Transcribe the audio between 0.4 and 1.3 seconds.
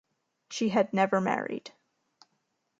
She had never